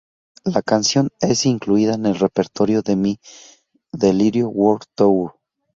[0.45, 3.19] La canción es incluida en el repertorio de "Mi
[3.91, 5.35] delirio World Tour".